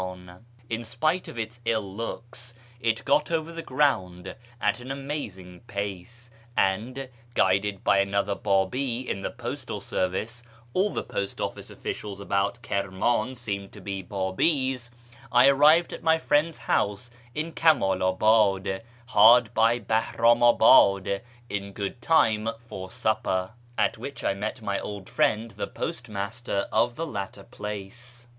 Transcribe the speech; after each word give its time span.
In 0.67 0.83
spite 0.83 1.27
of 1.27 1.37
its 1.37 1.61
ill 1.63 1.95
looks, 1.95 2.55
it 2.79 3.05
got 3.05 3.29
over 3.29 3.53
the 3.53 3.61
ground 3.61 4.33
at 4.59 4.79
an 4.79 4.89
amazing 4.89 5.61
j)ace, 5.67 6.31
and, 6.57 7.07
guided 7.35 7.83
by 7.83 7.99
another 7.99 8.33
Babi 8.33 9.07
in 9.07 9.21
the 9.21 9.29
postal 9.29 9.79
service 9.79 10.41
(all 10.73 10.89
the 10.89 11.03
post 11.03 11.39
office 11.39 11.69
officials 11.69 12.19
about 12.19 12.63
Kirman 12.63 13.35
seemed 13.35 13.71
to 13.73 13.79
be 13.79 14.01
Babis), 14.01 14.89
I 15.31 15.47
arrived 15.47 15.93
at 15.93 16.01
my 16.01 16.17
friend's 16.17 16.57
house 16.57 17.11
in 17.35 17.51
Kamalabad, 17.53 18.81
hard 19.05 19.53
by 19.53 19.77
Bahramabad, 19.81 21.21
in 21.47 21.73
good 21.73 22.01
time 22.01 22.49
for 22.57 22.89
supper, 22.89 23.51
at 23.77 23.99
which 23.99 24.23
I 24.23 24.33
met 24.33 24.63
my 24.63 24.79
old 24.79 25.07
friend 25.09 25.51
the 25.51 25.67
postmaster 25.67 26.67
of 26.71 26.95
the 26.95 27.05
latter 27.05 27.43
place. 27.43 28.27